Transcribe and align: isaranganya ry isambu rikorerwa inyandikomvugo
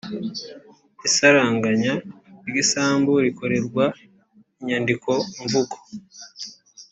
isaranganya 1.07 1.93
ry 2.47 2.55
isambu 2.63 3.11
rikorerwa 3.25 3.85
inyandikomvugo 4.61 5.75